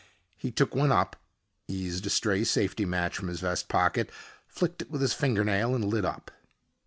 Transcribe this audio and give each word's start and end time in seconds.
He 0.35 0.49
took 0.49 0.73
one 0.73 0.91
up, 0.91 1.15
eased 1.67 2.07
a 2.07 2.09
stray 2.09 2.43
safety 2.43 2.85
match 2.85 3.15
from 3.17 3.27
his 3.27 3.39
vest 3.41 3.69
pocket, 3.69 4.09
flicked 4.47 4.81
it 4.81 4.89
with 4.89 5.01
his 5.01 5.13
fingernail, 5.13 5.75
and 5.75 5.85
lit 5.85 6.05
up. 6.05 6.31